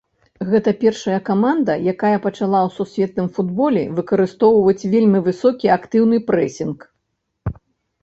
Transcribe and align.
Гэта 0.51 0.71
першая 0.83 1.17
каманда, 1.27 1.75
якая 1.93 2.15
пачала 2.25 2.59
ў 2.69 2.75
сусветным 2.79 3.29
футболе 3.37 3.83
выкарыстоўваць 4.01 4.89
вельмі 4.97 5.25
высокі 5.31 5.75
актыўны 5.81 6.17
прэсінг. 6.35 6.93